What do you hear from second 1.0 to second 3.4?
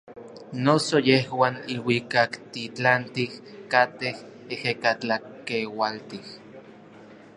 yejuan iluikaktitlantij